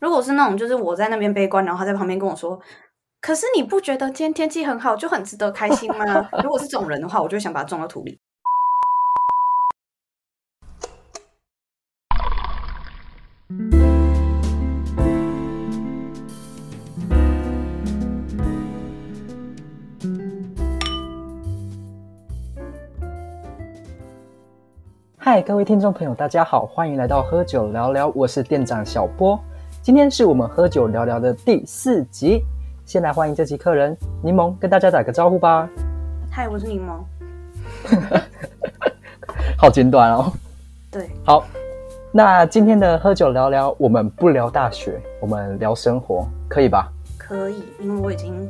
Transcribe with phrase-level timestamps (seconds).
[0.00, 2.60] 如果是那种就是我在那边悲观，然后他在旁边跟我说，
[3.20, 6.04] 可是你不觉得今天天气很好，就很值得开心吗？
[6.40, 8.16] 如果是这种人的话，我就想把他种到土里。
[25.16, 29.36] 嗨，各位听众朋友，大家好，欢迎来到喝酒聊聊，我是店长小波。
[29.88, 32.44] 今天是我们喝酒聊聊的第四集，
[32.84, 35.66] 先来欢迎这集客人柠檬，跟大家打个招呼吧。
[36.30, 38.20] 嗨，我是柠檬。
[39.56, 40.30] 好简短哦。
[40.90, 41.42] 对，好，
[42.12, 46.92] 那今天的喝酒聊聊，我们不聊大学，我们聊生活，可以吧？
[47.16, 48.46] 可以，因为我已经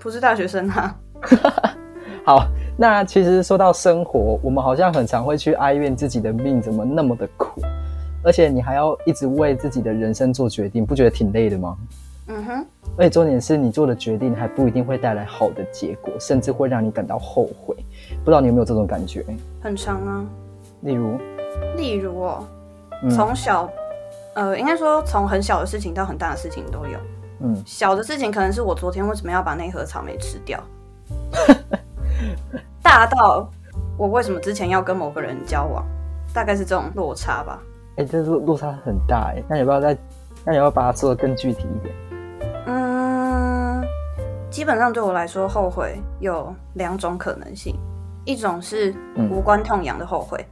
[0.00, 0.96] 不是大学生啦。
[2.26, 2.44] 好，
[2.76, 7.62] 那其实说到生活，我们好像很常会去哀怨自己的命怎么那么的苦，
[8.22, 11.76] 而且你还要一直为自己的人生做决定，不觉得挺累的吗？
[12.28, 17.74] 嗯哼，而且重点是你做的决定还不一定会带来好的结果，甚至会让你感到后悔。
[18.24, 19.24] 不知道你有没有这种感觉？
[19.60, 20.24] 很长啊。
[20.82, 21.18] 例如，
[21.76, 22.46] 例如哦，
[23.02, 23.68] 嗯从小，
[24.34, 26.98] 呃，应该说从很小的事情到很大的事情都有。
[27.40, 30.62] 嗯，小的事情可能是我昨天为什么要把那盒草莓吃掉，
[32.80, 33.50] 大到
[33.98, 35.84] 我为什么之前要跟某个人交往，
[36.32, 37.60] 大概是这种落差吧。
[37.96, 39.96] 哎、这落落差很大哎，那你要不要再，
[40.44, 41.94] 那你要不要把它说的更具体一点？
[42.66, 43.84] 嗯，
[44.50, 47.76] 基本上对我来说，后悔有两种可能性，
[48.24, 50.44] 一种是嗯无关痛痒的后悔，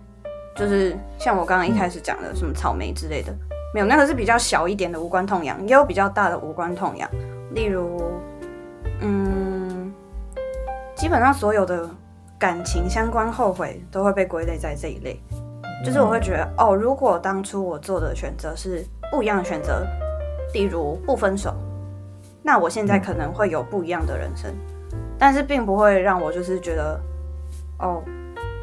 [0.55, 3.35] 就是像我刚刚一开始讲的什么草莓之类的，
[3.73, 7.09] 没有那个是比较小一点的无关痛痒，也有比较大的无关痛痒，
[7.55, 8.03] 例如，
[9.01, 9.91] 嗯，
[10.95, 11.89] 基本上所有的
[12.39, 15.19] 感情相关后悔都会被归类在这一类，
[15.85, 19.87] 就是我会觉得，哦，如果当初我做的选择是不一样的选择，
[20.53, 21.55] 例如不分手，
[22.43, 24.55] 那我现在可能会有不一样的人生，
[25.19, 27.01] 但是并不会让我就是觉得，
[27.79, 28.03] 哦，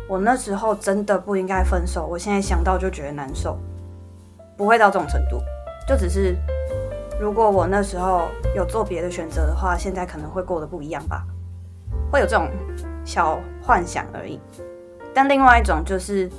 [0.07, 3.57] 我那时候真的不应该分手，我现在想到就觉得难受，
[4.55, 5.41] 不会到这种程度，
[5.87, 6.35] 就只是
[7.19, 11.25] 如果我那时候有做别的选择的话，现在可能会过得不一样吧，
[12.11, 12.47] 会有这种
[13.03, 14.39] 小幻想而已。
[15.15, 16.29] 但另外一种就是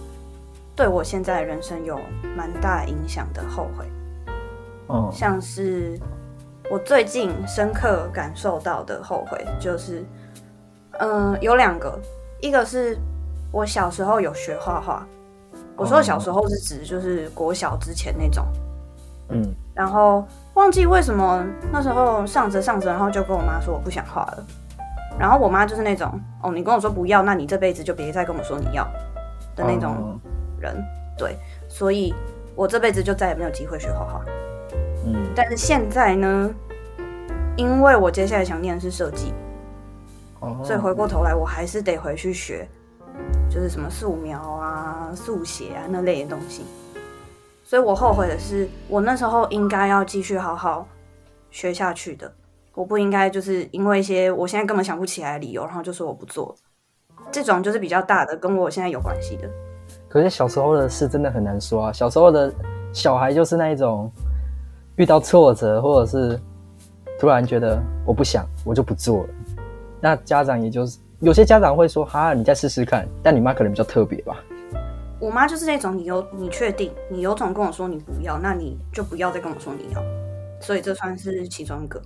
[0.79, 1.99] 对我现在的人生有
[2.37, 3.85] 蛮大影响的后悔。
[4.87, 5.99] 哦像是
[6.71, 10.05] 我最近深刻感受到的后悔，就是，
[11.01, 11.99] 嗯、有两个，
[12.41, 12.97] 一个是
[13.51, 15.05] 我小时候有学画画，
[15.75, 18.47] 我说小时候是指就是国小之前那种，
[19.31, 19.53] 嗯。
[19.75, 20.25] 然后
[20.55, 24.47] 忘记为什么那时候上着上着，然后就跟我妈说我不想画了，
[25.19, 26.09] 然后我妈就是那种，
[26.41, 28.85] 哦，你跟我说不要，那你这辈子就别再跟我说你要
[29.57, 30.21] 的那种哦
[30.61, 30.77] 人，
[31.17, 31.37] 对，
[31.69, 32.15] 所以
[32.55, 34.25] 我这辈子就再也没有机会学画画。
[35.07, 36.51] 嗯但是现在呢，
[37.57, 39.33] 因为我接下来想念的是设计，
[40.41, 42.69] 哦所以回过头来我还是得回去学，
[43.49, 46.65] 就是什么素描啊、速写啊那类的东西。
[47.65, 50.87] 所以我后悔的是，我那时候应该要继续好好
[51.51, 52.33] 学下去的，
[52.75, 56.55] 我不应该就是因为一些我现在根本想不起来的理由，然后就说我不做。
[57.31, 59.49] 这种就是比较大的，跟我现在有关系的。
[60.09, 61.93] 可是小时候的事真的很难说啊。
[61.93, 62.53] 小时候的
[62.93, 64.11] 小孩就是那一种
[64.97, 66.41] 遇到挫折，或者是
[67.19, 69.29] 突然觉得我不想，我就不做了。
[70.01, 74.37] 那家长也就是有些家长会说：“哈，你再试试看。”但你妈可能比较特别吧。
[75.21, 80.03] 我妈就是那种，你有你确定，你有种跟我说你不要，那你就不要再跟我说你要。
[80.61, 82.01] 所以这算是其中一个。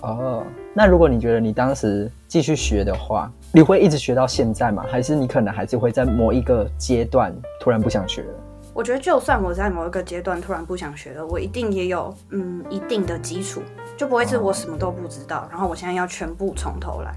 [0.00, 0.42] 哦，
[0.74, 4.84] 那如果你觉得你当时继续学的话，你会一直学到现在吗？
[4.90, 8.28] 还是你可能还是会在某一个阶段突然不想学了？
[8.74, 13.62] 我觉得，就算我在某一个阶段突然不想学了，我一定也有嗯一定的基础，
[13.96, 17.14] 就不会是我什么都不知道，然后我现在要全部从头来。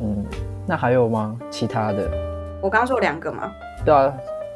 [0.00, 0.24] 嗯，
[0.66, 1.36] 那还有吗？
[1.50, 2.10] 其他的？
[2.62, 3.52] 我刚刚说有两个嘛，
[3.84, 4.10] 对啊，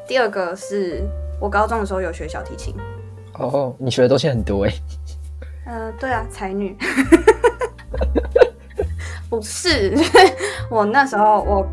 [0.09, 1.03] 第二个是
[1.39, 2.75] 我高中的时候有学小提琴，
[3.35, 4.73] 哦，你学的东西很多哎。
[5.67, 6.75] 呃，对啊，才女，
[9.37, 9.95] 不是，
[10.71, 11.67] 我那时候我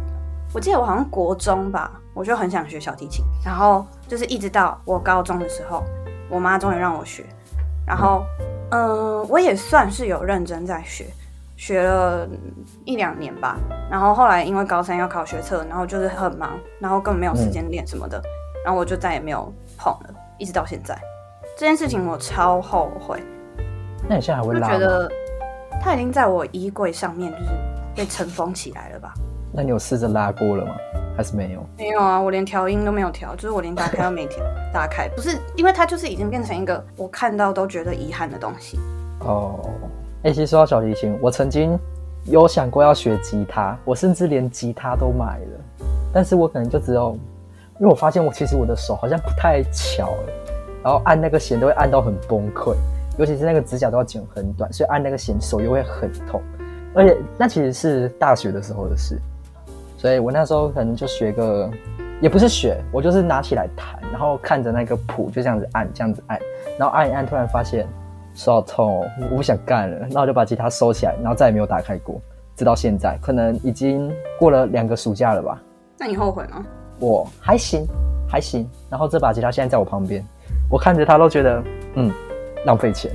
[0.53, 5.83] 我记得我好像国中吧，我就很想学小提琴，然后就是一直到我高中的时候，
[6.29, 7.25] 我妈终于让我学，
[7.85, 8.23] 然后
[8.71, 11.05] 嗯、呃我也算是有认真在学，
[11.55, 12.27] 学了
[12.85, 13.57] 一两年吧，
[13.89, 18.21] 然后后来因为高三要考学测，然后就是很忙，然后根本没有时间练什么的，
[18.65, 20.97] 然后我就再也没有碰了，一直到现在，
[21.57, 23.21] 这件事情我超后悔。
[24.09, 24.73] 那你现在还会拉吗？
[24.73, 25.09] 觉得
[25.81, 27.49] 它已经在我衣柜上面，就是
[27.95, 29.13] 被尘封起来了吧？
[29.51, 30.75] 那你有试着拉过了吗？
[31.17, 31.63] 还还是没有？
[31.77, 34.43] 没有啊，我连调音都没有调，就是我连打开都没调
[34.73, 38.79] 打开，不是因为它就是已经变成一个我看到都觉得遗憾的东西。
[39.19, 39.59] 哦，
[40.23, 41.77] 哎、其实说到小提琴，我曾经
[42.25, 47.15] 有想过要学吉他，我甚至连吉他都买了，但是我可能就只有，
[47.79, 50.33] 因为我发现我其实我的手好像不太巧了，
[50.83, 52.73] 然后按那个弦都会按到很崩溃，
[53.17, 56.41] 尤其是那个指甲都要剪很短，所以按那个弦手又会很痛，
[56.93, 59.19] 而且那其实是大学的时候的事，
[59.97, 61.69] 所以我那时候可能就学个，
[62.21, 66.39] 也不是学，我就是拿起来弹，然后看着那个谱就这样子按，这样子按，
[66.79, 67.87] 然后按一按，突然发现
[68.33, 72.19] 手好痛、哦，我不想干了，那我就把吉他收起来，然后再也没有打开过，
[72.55, 75.61] 直到现在，可能已经过了两个暑假了吧。
[75.97, 76.65] 那你后悔吗？
[76.99, 77.85] 我还行，
[78.27, 78.67] 还行。
[78.89, 80.25] 然后这把吉他现在在我旁边，
[80.69, 81.63] 我看着它都觉得，
[81.95, 82.11] 嗯，
[82.65, 83.11] 浪费钱。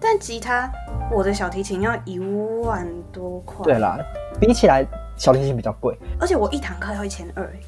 [0.00, 0.70] 但吉他，
[1.10, 3.64] 我的小提琴要一万多块。
[3.64, 3.98] 对啦，
[4.40, 4.84] 比起来
[5.16, 5.96] 小提琴比较贵。
[6.20, 7.60] 而且我一堂课要一千二，欸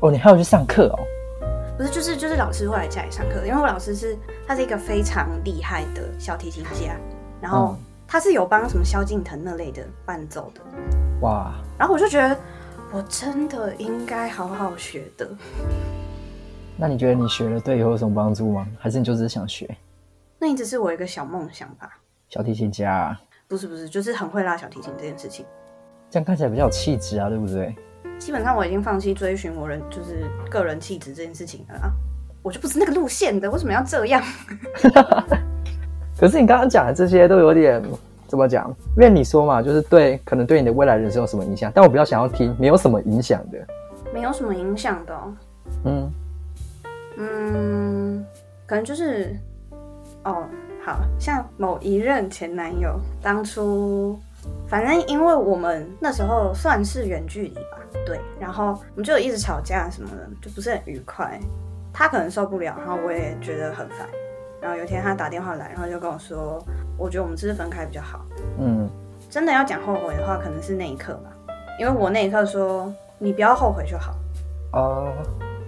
[0.00, 0.98] 哦，你还要去上课哦？
[1.76, 6.96] 不是，就是就是老师会来家里上课，因为我老师是他是一个非常厉害的小提琴家，
[7.40, 10.60] 然后嗯他是有帮什么萧敬腾那类的伴奏的，
[11.20, 12.36] 哇，然后我就觉得
[12.92, 15.28] 我真的应该好好学的。
[16.76, 18.66] 那你觉得你学了对以后有什么帮助吗？
[18.78, 19.68] 还是你就只是想学
[20.44, 21.90] 那一直是我一个小梦想吧，
[22.28, 23.20] 小提琴家、啊？
[23.48, 25.46] 不是不是，就是很会拉小提琴这件事情。
[26.10, 27.74] 这样看起来比较有气质啊，对不对？
[28.18, 31.90] 基本上我已经放弃追寻我人就是个人气质这件事情了啊，
[32.42, 34.22] 我就不是那个路线的，为什么要这样？
[36.20, 37.82] 可是你刚刚讲的这些都有点
[38.28, 38.68] 怎么讲？
[38.98, 41.72] 因为你说嘛，就是对，可能对你的未来人生有什么影响？
[41.74, 43.66] 但我比较想要听没有什么影响的。
[44.12, 45.34] 没有什么影响的、哦，
[45.86, 46.12] 嗯，
[47.16, 48.26] 嗯，
[48.66, 49.34] 可能就是
[50.24, 50.46] 哦，
[50.84, 54.18] 好像某一任前男友，当初
[54.68, 61.38] 反正因为我们那时候算是远距离吧，对，然后我们就有一直吵架什么的，就不是很愉快。
[61.92, 63.98] 他可能受不了，然后我也觉得很烦。
[64.60, 66.60] 然后有一天他打电话来，然后就跟我说，
[66.98, 68.24] 我觉得我们只是分开比较好。
[68.58, 68.88] 嗯，
[69.30, 71.30] 真的要讲后悔的话，可能是那一刻吧，
[71.78, 74.14] 因为我那一刻说你不要后悔就好，
[74.72, 75.12] 啊，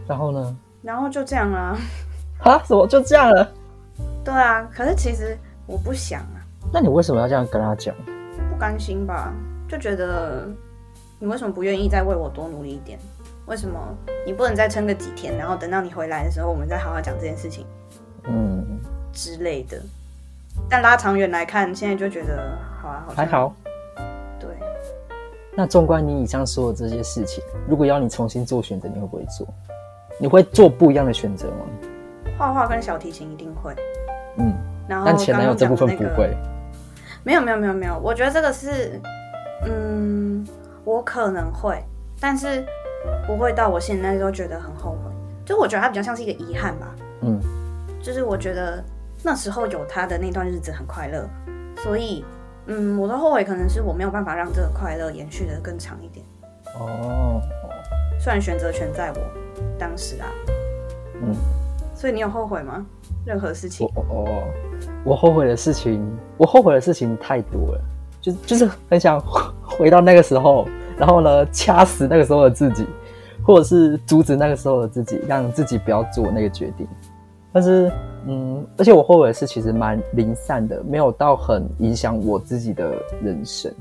[0.09, 0.57] 然后呢？
[0.83, 1.77] 然后就这样啊。
[2.41, 3.49] 啊，怎么就这样了？
[4.27, 6.43] 对啊，可是其实我不想啊，
[6.73, 7.95] 那你为什么要这样跟他讲？
[8.51, 9.33] 不甘心吧，
[9.69, 10.49] 就觉得
[11.21, 12.99] 你为什么不愿意再为我多努力一点？
[13.47, 13.79] 为什么
[14.27, 17.65] 你不能再撑个几天，然后等到你回来的时候，我们再好好讲这件事情
[18.25, 18.81] 嗯，
[19.13, 19.81] 之类的？
[20.69, 23.55] 但拉长远来看，现在就觉得好啊，好还好。
[24.41, 24.51] 对，
[25.55, 29.47] 那纵观你以上说的这些事情，如果要你重新做选择，你会不会做？
[30.19, 31.67] 你会做不一样的选择吗？
[32.37, 33.73] 画画跟小提琴一定会，
[34.39, 34.55] 嗯，
[34.89, 36.37] 然后但前男友这部分不会。
[37.25, 39.01] 没有没有没有没有，我觉得这个是，
[39.65, 40.47] 嗯，
[40.85, 41.83] 我可能会，
[42.21, 42.65] 但是
[43.27, 45.13] 不会到我现在都觉得很后悔。
[45.45, 47.41] 就我觉得它比较像是一个遗憾吧，嗯，
[48.01, 48.83] 就是我觉得
[49.23, 51.29] 那时候有他的那段日子很快乐，
[51.79, 52.25] 所以，
[52.67, 56.25] 嗯，我的后悔可能是我没有办法让这个快乐延续的更长一点。
[56.79, 57.41] 哦，
[58.21, 59.19] 虽然选择权在我
[59.79, 60.27] 当时啊，
[61.23, 61.35] 嗯，
[61.97, 62.85] 所以你有后悔吗？
[63.25, 64.29] 任何事情我？
[65.03, 66.07] 我后悔的事情，
[66.37, 67.81] 我后悔的事情太多了，
[68.21, 69.19] 就就是很想
[69.63, 72.87] 回到那个时候，然后呢，掐死那个时候的自己，
[73.43, 76.87] 或者是阻止那个时候的自己，让自己不要做那个决定。
[77.51, 77.91] 但是，
[78.27, 83.73] 嗯，而且我后悔的事其实蛮零散的，没有到很影响我自己的人生。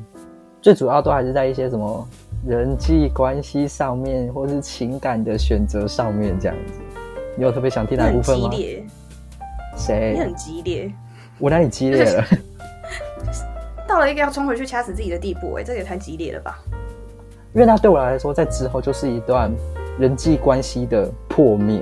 [0.62, 2.08] 最主要都还是在一些什么
[2.48, 6.80] 人际关系上面，或是情感的选择上面这样子。
[7.36, 8.50] 你有特别想听哪部分吗？
[8.50, 8.86] 激烈，
[10.14, 10.20] 你？
[10.20, 10.92] 很激烈，
[11.38, 12.24] 我哪里激烈了？
[13.88, 16.58] 到了一个要冲回去掐死自己的地步、哎，这个也太激烈了吧？
[17.54, 19.52] 因为那对我来说，在之后就是一段
[20.00, 21.82] 人际关系的破灭，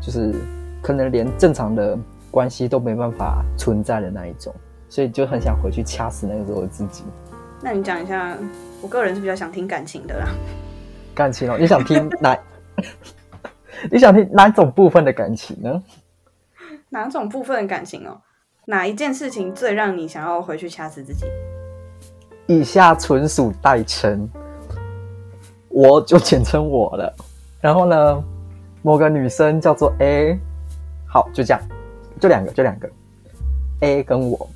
[0.00, 0.34] 就是
[0.82, 1.98] 可能连正常的
[2.30, 4.54] 关系都没办法存在的那一种，
[4.88, 7.04] 所以就很想回去掐死那个时候的自己。
[7.60, 8.36] 那你讲一下，
[8.80, 10.28] 我个人是比较想听感情的啦。
[11.14, 12.36] 感情哦，你想听哪？
[13.90, 15.82] 你想听哪种部分的感情呢？
[16.88, 18.20] 哪种部分的感情哦？
[18.66, 21.26] 哪一件事情最让你想要回去掐死自己？
[22.46, 24.28] 以下纯属代称，
[25.68, 27.14] 我就简称我了。
[27.60, 28.24] 然后呢，
[28.82, 30.38] 某个女生叫做 A，
[31.08, 31.60] 好，就这样，
[32.20, 32.88] 就两个，就两个
[33.80, 34.48] ，A 跟我。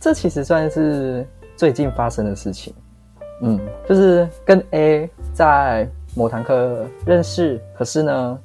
[0.00, 1.26] 这其实算是
[1.56, 2.74] 最近发生的事情。
[3.42, 8.38] 嗯，就是跟 A 在某堂课认识，可是呢，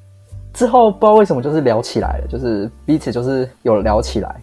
[0.54, 4.36] 之后不知道为什么就是聊起来了，就是彼此就是有聊起来，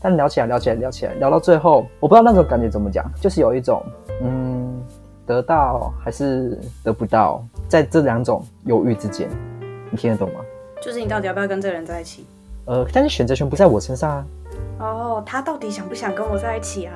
[0.00, 3.82] 但聊起来聊起来聊起来聊到最后，我不知道那种感觉怎么讲，就是有一种
[4.22, 4.82] 嗯
[5.26, 9.28] 得到还是得不到，在这两种犹豫之间，
[9.90, 10.40] 你听得懂吗？
[10.80, 12.26] 就是你到底要不要跟这个人在一起？
[12.66, 14.26] 呃，但是选择权不在我身上啊，
[14.80, 16.94] 哦，他到底想不想跟我在一起啊？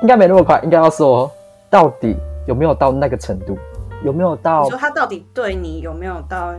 [0.00, 1.30] 应该没那么快，应该要说
[1.68, 3.56] 到底有没有到那个程度，
[4.02, 6.54] 有没有到你说他到底对你有没有到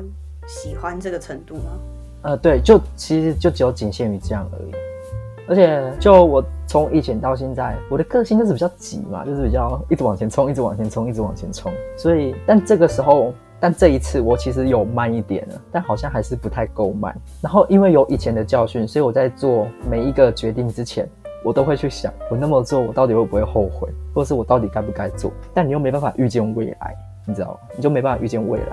[0.48, 1.80] 喜欢这个程度吗？
[2.24, 4.72] 呃，对，就其实就只有仅限于这样而已。
[5.46, 11.70] 而且，就我从以前到现在，我的个性就是比较急嘛，就是比较一直往前冲，一直往前冲，一直往前冲。
[11.98, 17.14] 所以，但这个时候，但这一次我其实有慢一点了，但好像还是不太够慢。
[17.42, 21.06] 然后，因为有以前的教训，所以我在做每一个决定之前，
[21.44, 25.30] 我都会去想，我那么做，我到底会不会后悔，或者是我到底该不该做？
[25.54, 26.96] 但你又没办法预见未来，
[27.26, 27.58] 你知道吗？
[27.76, 28.68] 你就没办法预见未来，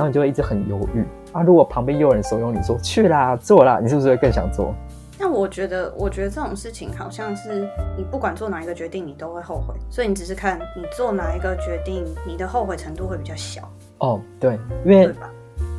[0.00, 1.42] 然后你就会一直很犹豫啊。
[1.42, 4.74] 如果旁边又有人怂恿你说去啦，做啦，你是不是会更想做？
[5.18, 9.74] 那我觉得，我觉得这种事情好像是你不管做哪一个决定，你都会后悔。
[9.90, 15.14] 所以你只是看你做哪一个决定，你的后悔程度会比较小，哦，对，因为？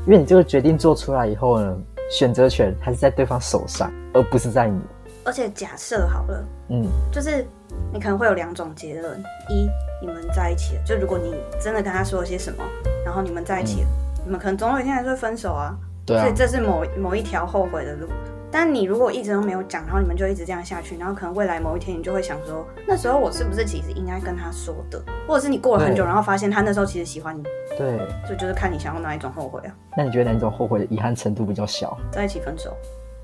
[0.06, 1.78] 因为你这个决定做出来以后呢，
[2.12, 4.80] 选择权还是在对方手上，而不是在你。
[5.24, 7.46] 而且假设好了，嗯，就是
[7.94, 9.70] 你可能会有两种结论：一，
[10.02, 12.64] 你们在一起了，就如果你真的跟他说了些什么，
[13.06, 13.88] 然后你们在一起了，
[14.26, 15.76] 你们可能总有一天还是会分手啊。
[16.06, 18.08] 对啊所以，这是某某一条后悔的路。
[18.54, 27.44] 但你如果一直都没有讲，然后你们就一直这样下去，然后可能未来某一天你就会想说，那时候我是不是其实应该跟他说的，或者是你过了很久，然后发现他那时候其实喜欢你，
[27.78, 27.98] 对。
[28.26, 31.98] 所以就是看你想要哪一种后悔啊，那你觉得哪一种后悔的遗憾程度比较小？
[32.12, 32.76] 在一起分手，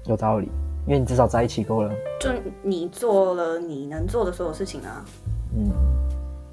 [0.06, 0.50] 有道理，
[0.86, 1.92] 因为你至少在一起够了。
[2.22, 2.30] 就
[2.62, 5.04] 你做了你能做的所有事情啊。
[5.58, 5.72] 嗯，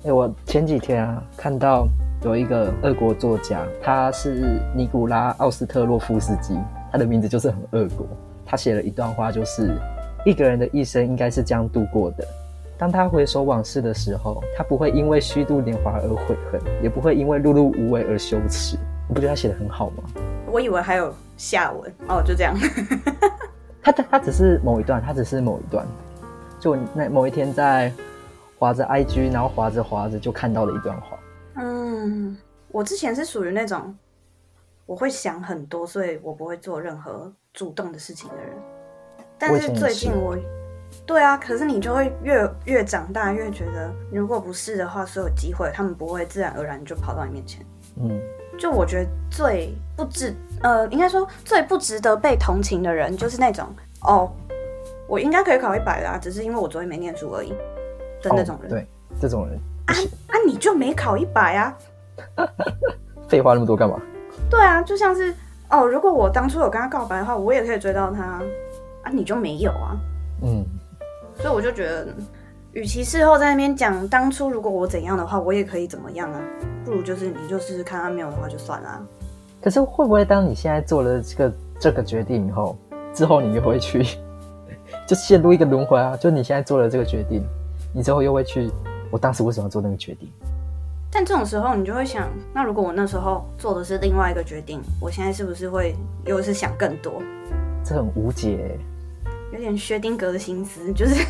[0.06, 1.86] 哎、我前几天啊看到
[2.23, 6.59] 有一个俄国作家，他是尼古拉奥斯特洛夫斯基，
[6.90, 8.06] 他的名字就是很俄国。
[8.47, 9.76] 他写了一段话，就是
[10.25, 12.26] 一个人的一生应该是这样度过的。
[12.78, 18.76] 当他回首往事的时候，他不会因为虚度年华而悔恨，也不会因为碌碌无为而羞耻。
[19.09, 20.02] 你不觉得他写的很好吗？
[20.50, 22.54] 我以为还有下文哦，就这样。
[23.83, 25.87] 他他他只是某一段，他只是某一段。
[26.59, 27.92] 就那某一天在
[28.59, 31.18] 划着 IG，然后划着划着就看到了一段话。
[31.56, 32.37] 嗯，
[32.68, 33.96] 我之前是属于那种
[34.87, 38.52] 我会想很多，所以我不会做任何主动的事情的人。
[39.38, 40.37] 但是最近我，
[41.04, 47.64] 对啊，可是你就会越越长大，越觉得如果不是的话，所有机会他们不会自然而然就跑到你面前。
[47.96, 48.20] 嗯，
[48.58, 53.68] 就我觉得最不值，呃，应该说最不值得被同情的人，就是那种
[54.02, 54.30] 哦，
[55.08, 57.50] 我应该可以考一百啦，只是因为我昨天没念书而已
[58.23, 58.70] 的那种人。
[58.70, 58.87] 哦对，
[59.20, 61.76] 这种人啊啊，你就没考一百啊？
[63.28, 64.00] 废话那么多干嘛？
[64.50, 65.34] 对啊，就像是
[65.70, 68.22] 哦，如果我当初有跟他告白的话，我也可以追到他
[69.02, 69.96] 啊，你就没有啊，
[70.42, 70.64] 嗯，
[71.36, 72.06] 所以我就觉得，
[72.72, 76.40] 与其事后在那边讲当初如果我怎样的话，我也可以怎么样啊，
[76.84, 79.02] 不如就是你就试试看，他没有的话就算了啊。
[79.62, 82.76] 可是会不会当你现在做了这个这个决定以后，
[83.14, 84.04] 之后你又会去，
[85.08, 86.16] 就陷入一个轮回啊？
[86.16, 87.42] 就你现在做了这个决定，
[87.92, 88.70] 你之后又会去，
[89.14, 90.28] 我当时为什么要做那个决定？
[91.09, 95.94] 但这种时候，你就会想，那如果我那时候做的是另外一个决定，我现在是不是会
[96.26, 97.23] 又是想更多？
[97.85, 98.76] 这很无解欸、
[99.52, 101.25] 有点薛定谔的心思，就是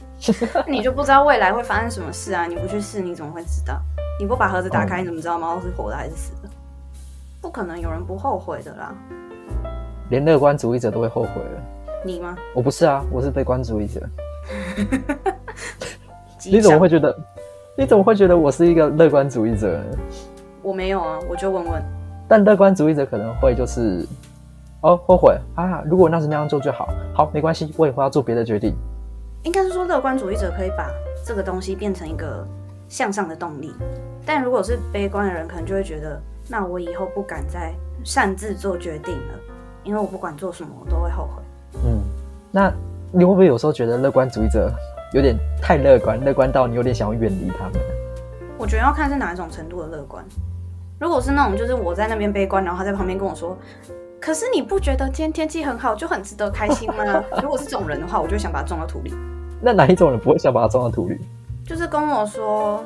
[0.66, 2.46] 你就不知道未来会发生什么事啊！
[2.46, 3.78] 你不去试，你怎么会知道？
[4.18, 6.48] 你不把盒子打开，哦你怎么知道猫是活的还是死的？
[7.42, 8.94] 不可能有人不后悔的啦，
[10.08, 11.62] 连乐观主义者都会后悔了。
[12.06, 12.34] 你吗？
[12.54, 14.00] 我不是啊，我是悲观主义者。
[16.38, 17.16] 激你怎么会觉得？
[17.76, 19.98] 你怎么会觉得我是一个乐观主义者呢？
[20.62, 21.82] 我没有啊，我就问问。
[22.26, 24.04] 但乐观主义者可能会就是，
[24.82, 25.82] 哦，后悔啊！
[25.86, 28.74] 如果那时那样做就好，好，没关系，我以后要做别的决定。
[29.44, 30.90] 应该是说，乐观主义者可以把
[31.24, 32.44] 这个东西变成一个
[32.88, 33.72] 向上的动力，
[34.26, 37.72] 但如果是悲观的人，可能就会觉得，那我以后不敢再
[38.04, 39.34] 擅自做决定了，
[39.84, 41.42] 因为我不管做什么，我都会后悔。
[41.84, 42.00] 嗯，
[42.50, 42.72] 那
[43.12, 44.70] 你会不会有时候觉得乐观主义者
[45.12, 47.80] 有点太乐观，乐观到你有点想要远离他们？
[48.58, 50.24] 我觉得要看是哪一种程度的乐观。
[51.00, 53.56] 如果是那种就是我在那边悲观，然后他在旁边跟我说，
[54.20, 57.04] 可是你不觉得今天天气很好，就很值得开心吗？
[57.42, 59.14] 如果是这种人的话，我就想把他种到土里。
[59.62, 61.18] 那哪一种人不会想把它装到土里？
[61.64, 62.84] 就是跟我说，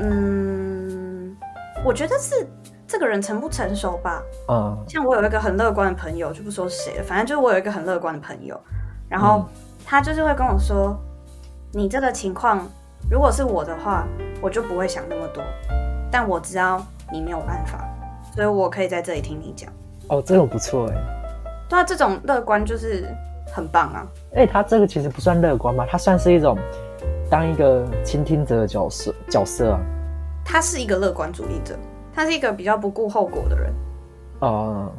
[0.00, 1.36] 嗯，
[1.84, 2.46] 我觉得是
[2.86, 4.22] 这个人成不成熟吧。
[4.48, 8.58] 嗯像我有一个很乐观的朋友，就不说是谁了，反正就是我有一个很乐观的朋友，
[9.08, 9.44] 然后
[9.84, 10.96] 他就是会跟我说，
[11.72, 12.66] 你这个情况
[13.10, 14.06] 如果是我的话，
[14.40, 15.42] 我就不会想那么多，
[16.10, 16.82] 但我知道
[17.12, 17.86] 你没有办法，
[18.34, 19.70] 所以我可以在这里听你讲。
[20.08, 20.94] 哦，这种不错哎。
[21.68, 23.06] 对啊，这种乐观就是
[23.54, 24.06] 很棒啊。
[24.34, 26.56] 哎，他这个其实不算乐观嘛，他算是一种
[27.28, 29.80] 当一个倾听者的角色角色啊。
[30.42, 31.78] 他是一个乐观主义者，
[32.14, 33.74] 他是一个比较不顾后果的人，
[34.40, 34.90] 哦、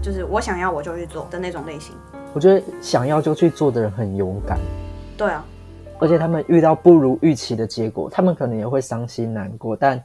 [0.00, 1.92] 就是我想要我就去做的那种类型。
[2.32, 4.56] 我觉得想要就去做的人很勇敢，
[5.18, 5.44] 对啊，
[6.02, 10.02] 而且他们遇到不如预期的结果，他们可能也会伤心难过，但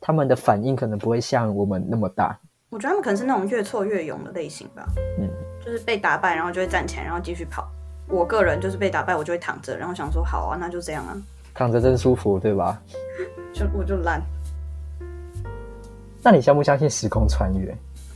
[0.00, 2.36] 他们的反应可能不会像我们那么大。
[2.68, 4.84] 我觉得他们可能是那种越挫越勇的类型吧，
[5.20, 5.30] 嗯，
[5.64, 7.64] 就是被打败，然后就会站起来，然后继续跑。
[8.08, 11.16] 我个人就是被打败，我就会躺着，然后想说好啊，那就这样啊，
[11.54, 12.82] 躺着真舒服，对吧？
[13.54, 14.20] 就我就烂。
[16.24, 17.72] 那你相不相信时空穿越？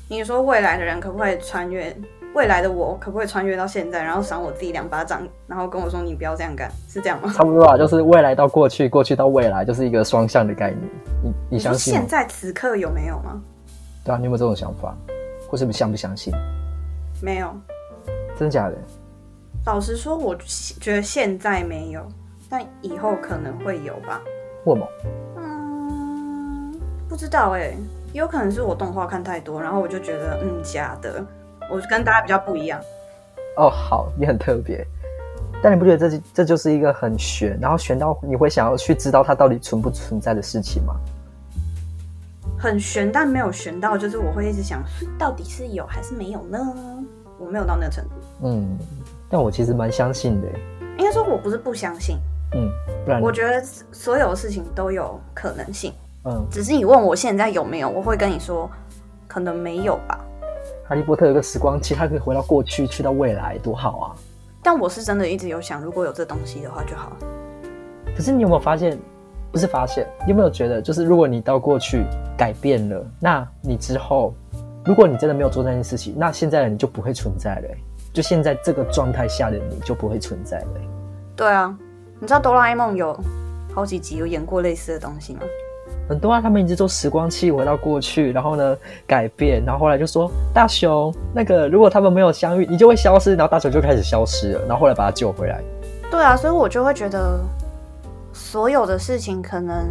[0.09, 1.97] 你说未来的人可不可以穿越？
[2.35, 7.33] 未来的我可不可以穿越到现在，然后赏我自己两巴掌，然后跟我说你不要这样干，是这样吗？
[7.37, 10.81] 差不多啊，就是未来到过去，过去到未来，就是一个双向的概念。
[11.23, 12.07] 你你相说信现？
[12.07, 13.43] 在此刻有没有吗？
[14.05, 14.97] 对啊，你有没有这种想法？
[15.49, 16.33] 或是你相不相信？
[17.21, 17.53] 没有。
[18.39, 18.77] 真的假的？
[19.67, 20.35] 老实说，我
[20.81, 22.07] 觉得现在没有，
[22.49, 24.21] 但以后可能会有吧。
[24.65, 24.87] 为什么？
[25.37, 26.73] 嗯，
[27.09, 27.75] 不知道哎、
[28.13, 31.23] 也有可能是我动画看太多，然后我就觉得嗯假的，
[31.71, 32.81] 我跟大家比较不一样。
[33.57, 34.87] 哦，好，你很特别，
[35.62, 40.95] 但你不觉得这这就是一个很悬，然后悬到你会想要去知道它到底存不存在的事情吗？
[42.59, 44.83] 很悬，但没有悬到，就是我会一直想，
[45.19, 46.59] 到底是有还是没有呢？
[47.39, 48.11] 我没有到那个程度。
[48.43, 48.79] 嗯，
[49.31, 50.49] 但我其实蛮相信的，
[50.99, 52.19] 应该说，我不是不相信，
[52.55, 52.71] 嗯，
[53.05, 53.62] 不然我觉得
[53.93, 55.93] 所有事情都有可能性，
[56.25, 58.71] 嗯，只是你问我现在有没有，我会跟你说，
[59.27, 60.21] 可能没有吧。
[60.90, 64.06] 哈利波特有个时光机，它可以回到过去，去到未来，多好啊！
[64.61, 67.16] 但我是真的一直有想，如果有这东西的话就好了。
[68.16, 68.99] 可是你有没有发现？
[69.52, 72.04] 不是发现，你有没有觉得，就是如果你到过去
[72.37, 74.35] 改变了，那你之后，
[74.85, 77.76] 如果你真的没有做那件事情，那现在的你就不会存在了耶，
[78.12, 80.88] 就现在这个状态下的你就不会存在了耶。
[81.37, 81.73] 对啊，
[82.18, 83.16] 你知道哆啦 A 梦有
[83.73, 85.42] 好几集有演过类似的东西吗？
[86.11, 88.76] 很多啊，他们一直做时光器回到过去，然后呢
[89.07, 95.61] 改变，然后后来就说大雄那个，如果他们没有相遇，你就会消失，然后大雄就开始消失了，然后后来把他救回来。
[96.11, 97.38] 对啊，所以我就会觉得，
[98.33, 99.87] 所有的事情可能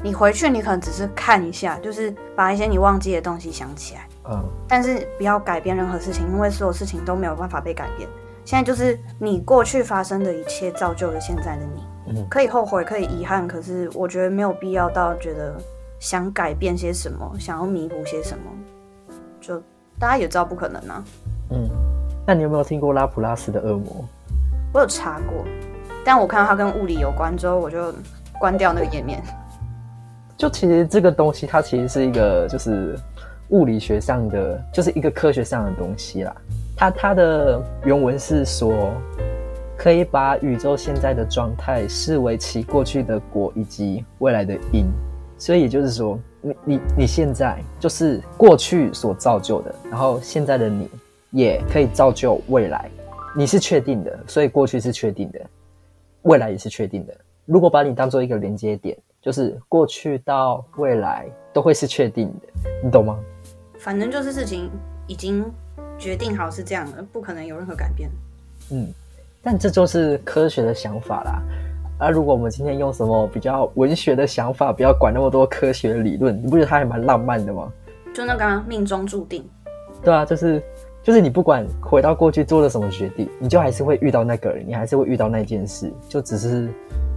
[0.00, 8.08] 你回去，你可能只是看一下，就是把一些你忘记的东西想起来，嗯，但是不要改变任何事情，因为所有事情都没有办法被改变。
[8.44, 11.91] 现在就是你过去发生的一切造就了现在的你，嗯
[12.28, 15.54] 可以后悔，可以遗憾，可是我觉得没有必要到觉得
[16.00, 18.44] 想改变些什么，想要弥补些什么，
[19.40, 19.58] 就
[19.98, 21.04] 大家也知道不可能啊。
[21.50, 21.68] 嗯，
[22.26, 24.04] 那你有没有听过拉普拉斯的恶魔？
[24.72, 25.44] 我有查过，
[26.04, 27.92] 但我看到它跟物理有关之后，我就
[28.38, 29.22] 关掉那个页面。
[30.36, 32.98] 就其实这个东西，它其实是一个就是
[33.50, 36.34] 物理学上的，就是一个科学上的东西啦。
[36.74, 38.92] 它它的原文是说，
[39.82, 44.86] 可以把宇宙现在的状态视为其过去的果以及未来的因。
[45.36, 50.88] 所以也就是说，你你你现在就是过去所造就的，然后现在的你
[51.32, 52.88] 也可以造就未来。
[53.36, 55.40] 你是确定的，所以过去是确定的，
[56.22, 57.12] 未来也是确定的。
[57.44, 63.18] 如果把你当做一个连接点，就是过去到未来都会是确定的，你懂吗？
[63.80, 64.70] 反正就是事情
[65.08, 65.44] 已经
[65.98, 68.08] 决定好是这样了，不可能有任何改变。
[68.70, 68.86] 嗯，
[69.42, 71.42] 但这就是科学的想法啦。
[71.98, 77.72] 而、如果我们今天用什么比较文学的想法，不要管那么多科学理论，你不觉得它还蛮浪漫的吗？
[78.14, 79.44] 就那个啊、命中注定。
[80.02, 80.62] 对啊，就是
[81.02, 86.68] 就是你不管回到过去做了什么决定，你就还是会遇到那个人，你还是会遇到那件事，就只是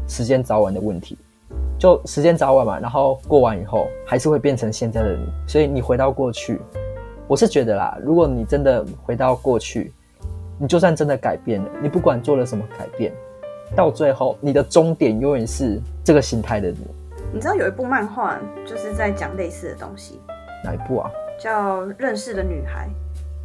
[0.08, 1.18] 时间早晚的问题。
[1.78, 5.26] 就时间早晚嘛，然后过完以后，还是会变成现在的你。
[5.48, 6.62] 所以你回到过去，
[7.28, 9.92] 我是觉得啦，如果你真的回到过去，
[10.58, 13.12] 你就算真的改变了，你不管做了什么改变，
[13.76, 16.88] 到最后你的终点永远是这个心态的你。
[17.34, 20.22] 你知道有一部漫画就是在讲类似的东西，
[20.64, 21.12] 哪一部啊？
[21.38, 22.88] 叫《认识的女孩》，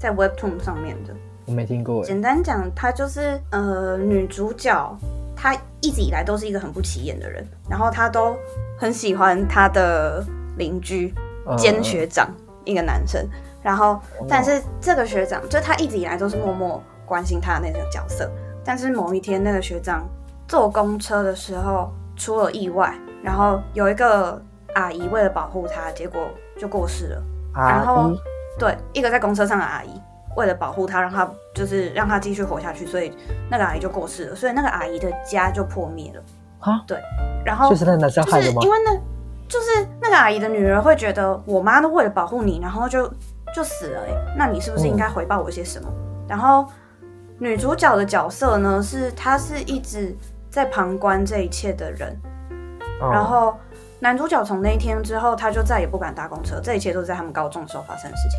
[0.01, 1.13] 在 Webtoon 上面的。
[1.47, 2.07] 我没听过哎。
[2.07, 4.97] 简单讲，她就是呃女主角，
[5.35, 8.37] 她一直以来都是一个很不起眼的人，然后她都
[8.79, 10.25] 很喜欢她的
[10.59, 11.13] 邻居
[11.49, 12.33] 嗯兼学长，
[12.65, 13.29] 一个男生。
[13.63, 18.31] 然后，但是这个学长，就他一直以来都是默默关心他的那个角色。
[18.65, 20.07] 但是某一天，那个学长
[20.47, 24.41] 坐公车的时候出了意外，然后有一个
[24.75, 26.21] 阿姨为了保护他，结果
[26.57, 27.23] 就过世了。
[27.53, 28.13] 然后
[28.59, 30.01] 对，一个在公车上的阿姨，
[30.37, 33.13] 为了保护他，让他就是让他继续活下去，所以
[33.51, 36.23] 那个阿姨就过世了，所以那个阿姨的家就破灭了。
[36.61, 36.85] 啊，
[37.45, 38.71] 然后就是那个男生就是害的吗因？
[38.71, 38.95] 为那，
[39.49, 43.11] 就是那个阿姨的女儿会觉得，我妈都为了保护你，然后就
[43.55, 45.89] 就死了、欸，那你是不是应该回报我些什么？
[46.29, 46.67] 然后
[47.41, 50.15] 女主角的角色呢，是她是一直
[50.51, 52.15] 在旁观这一切的人，
[53.01, 53.57] 哦然后
[53.99, 58.39] 男主角从那一天之后，他就再也不敢搭公车，这一切都是在他们高中的时候发生的事情。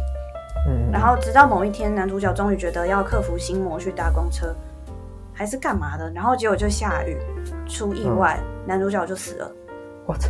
[0.67, 4.55] 嗯，然后直到某一天，男主角终于觉得要克服心魔去搭公车，
[5.33, 6.07] 还是干嘛的？
[6.11, 7.17] 然后结果就下雨，
[7.67, 9.51] 出意外，男主角就死了。
[10.05, 10.29] 我操，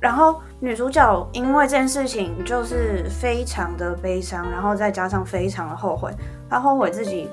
[0.00, 6.12] 然后女主角因为这件事情就是非常的悲伤，然后再加上非常的后悔，
[6.48, 7.30] 她后悔自己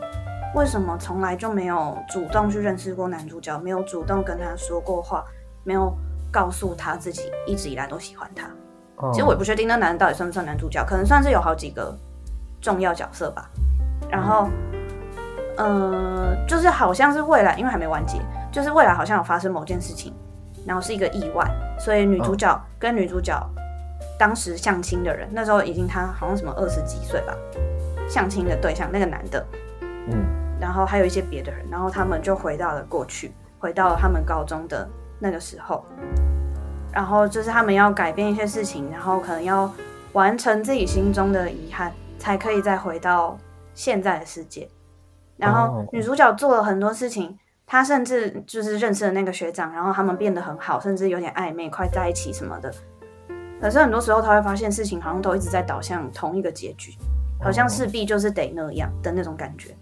[0.55, 5.23] 为什么从来就没有主动去认识过男主角，没有主动跟他说过话，
[5.63, 5.95] 没有
[6.31, 8.47] 告诉他自己一直以来都喜欢他。
[8.95, 11.95] 哦其实我也不确定那男的到底算不算男主角，可能算是有好几个
[12.59, 13.47] 重要角色吧。
[14.09, 14.49] 然后，
[15.57, 18.19] 呃，就是好像是未来，因为还没完结，
[18.51, 20.11] 就是未来好像有发生某件事情，
[20.65, 21.45] 然后是一个意外，
[21.77, 23.37] 所以女主角跟女主角
[24.17, 27.35] 当时相亲的人，那时候已经他好像什么二十几岁吧，
[28.09, 29.45] 相亲的对象那个男的，
[30.11, 30.25] 嗯
[30.59, 34.89] 然后还有一些别的人，然后他们就回到了过去，回到了他们高中的
[35.19, 35.85] 那个时候，
[36.91, 39.71] 然后就是他们要改变一些事情，然后可能要
[40.13, 43.37] 完成自己心中的遗憾，才可以再回到
[43.75, 44.67] 现在的世界。
[45.35, 52.73] 然后哦女主角做了很多事情，她甚至就是认识了那个学长，然后他们变得很好，甚至有点暧昧，快在一起什么的。
[53.61, 56.97] 可是很多时候，她会发现事情好像都一直在导向同一个结局，
[57.39, 59.77] 好像势必就是得那样的那种感觉。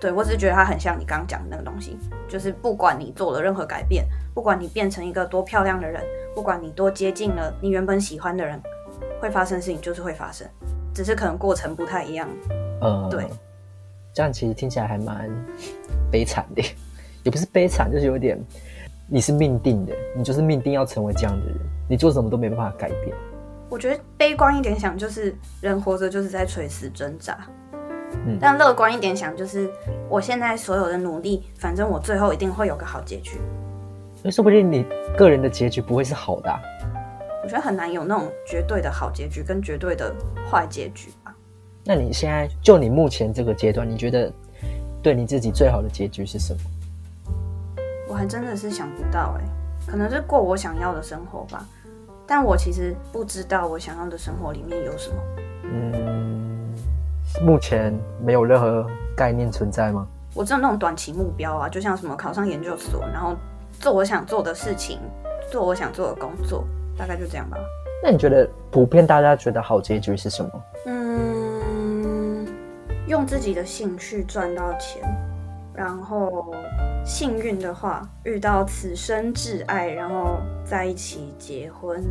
[0.00, 6.02] 对我只是觉得它很像你刚刚讲的那个东西，就是不管你做了任何改变，不管你变成一个多漂亮的人，
[6.34, 8.60] 不管你多接近了你原本喜欢的人，
[9.20, 10.46] 会发生的事情就是会发生，
[10.94, 12.28] 只是可能过程不太一样。
[12.80, 13.26] 呃，对，
[14.12, 15.28] 这样其实听起来还蛮
[16.10, 16.62] 悲惨的，
[17.24, 18.38] 也不是悲惨，就是有点
[19.08, 21.56] 你是命定的，你就是命定要成为这样的人，
[21.88, 23.16] 你做什么都没办法改变。
[23.68, 27.36] 我觉得悲观一点想，就是人活着就是在垂死挣扎。
[28.26, 29.70] 嗯但乐观一点想，就是
[30.08, 33.38] 我现在所有的努力，反正我最后一定会有个好结局。
[34.22, 34.84] 那说不定你
[35.16, 36.58] 个人的结局不会是好的啊、
[37.42, 40.14] 我觉得很难有那种绝对的好结局跟绝对的
[40.50, 41.34] 坏结局吧。
[41.84, 44.32] 那你现在就你目前这个阶段，你觉得
[45.02, 46.60] 对你自己最好的结局是什么？
[48.08, 49.44] 我还真的是想不到哎、
[49.86, 51.64] 可能是过我想要的生活吧。
[52.26, 55.16] 但我其实不知道我想要的生活里面有什么。
[55.62, 56.17] 嗯，
[57.40, 60.06] 目前没有任何概念存在吗？
[60.34, 63.34] 我只有那种短期目标啊，就像什么考上研究所，然后
[63.80, 64.98] 做我想做的事情，
[65.50, 66.64] 做我想做的工作，
[66.96, 67.56] 大概就这样吧。
[68.02, 70.50] 那你觉得普遍大家觉得好结局是什么？
[70.86, 72.46] 嗯，
[73.06, 75.02] 用自己的兴趣赚到钱，
[75.74, 76.52] 然后
[77.04, 82.04] 幸运的话遇到此生挚爱，然后在一起结婚、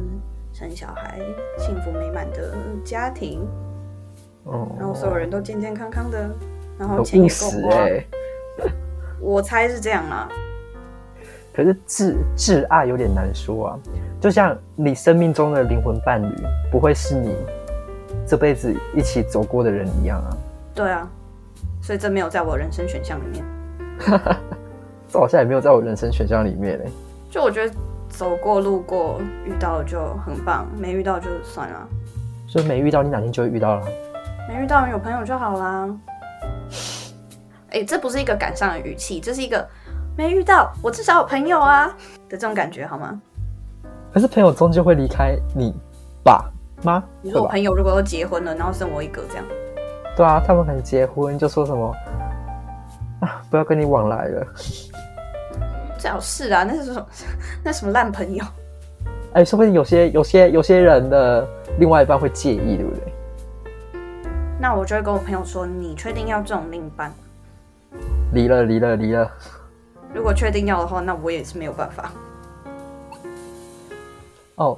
[0.52, 1.20] 生小孩，
[1.58, 3.48] 幸福美满的家庭，
[4.48, 6.30] 哦，然后所有人都健健康康的，
[6.80, 7.76] 然后很钱也够花。
[7.76, 8.06] 哎、
[9.22, 10.28] 我猜是这样啦。
[11.54, 13.80] 可是挚挚爱有点难说啊，
[14.22, 16.34] 就像你生命中的灵魂伴侣，
[16.72, 17.36] 不会是你
[18.28, 20.38] 这辈子一起走过的人一样啊。
[20.76, 21.10] 对啊，
[21.82, 23.46] 所以这没有在我人生选项里面。
[25.10, 26.86] 这好像也没有在我人生选项里面嘞。
[27.32, 27.74] 就我觉得
[28.08, 31.88] 走过路过遇到就很棒，没遇到就算了，
[32.48, 33.88] 所以没遇到，你哪天就会遇到了。
[34.48, 35.90] 没遇到有朋友就好啦。
[37.72, 39.68] 哎、这不是一个感伤的语气，这是一个
[40.18, 41.88] 没遇到我至少有朋友啊
[42.30, 43.20] 的这种感觉好吗？
[44.14, 45.76] 可是朋友终究会离开你
[46.24, 46.50] 吧？
[46.84, 47.04] 吗？
[47.22, 47.48] 你说我？
[47.48, 49.46] 朋友如果都结婚了，然后剩我一个这样，
[50.16, 51.94] 对啊，他们可能结婚就说什么
[53.20, 54.48] 啊，不要跟你往来了。
[56.00, 57.08] 最好是啊，那是什么？
[57.64, 58.44] 那什么烂朋友？
[59.34, 61.46] 哎，说不定有些有些有些人的
[61.80, 63.14] 另外一半会介意，对不对？
[64.60, 67.14] 那我就会跟我朋友说，你确定要这种另一半？
[68.34, 69.32] 离了，离了，离了。
[70.14, 72.12] 如果确定要的话，那我也是没有办法。
[74.56, 74.76] 哦，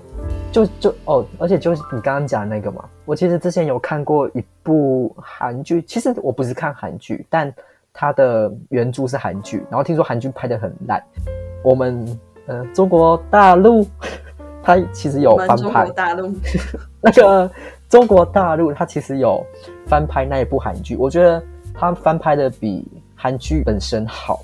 [0.51, 7.51] 就就哦，而且就是你刚刚讲那个嘛，我其实之前有看过一部韩剧，其实我不是看韩剧，但
[7.93, 11.01] 它的原著是韩剧，然后听说韩剧拍的很烂。
[11.63, 13.87] 我们呃中国大陆，
[14.61, 16.33] 它其实有翻拍中国大陆，
[16.99, 17.49] 那个
[17.89, 19.43] 中国大陆，它其实有
[19.87, 21.41] 翻拍那一部韩剧，我觉得
[21.73, 24.41] 它翻拍的比韩剧本身好，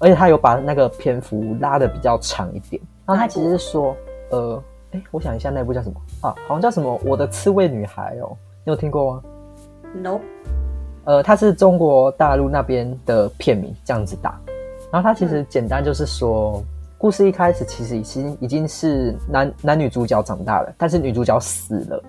[0.00, 2.82] 而且它有把那个篇幅拉的比较长一点。
[3.06, 3.96] 然后它其实是说，
[4.32, 6.34] 呃，哎，我想一下那部叫什么啊？
[6.48, 9.22] 好像叫什么《我的刺猬女孩》哦，你有听过吗
[9.94, 10.18] ？no，
[11.04, 14.36] 呃，它是中国大陆那边的片名这样子打，
[14.90, 16.60] 然后它其实简单就是说，
[16.98, 22.02] 故事一开始其实已经已经是男男女主角长大了，但是女主角死了，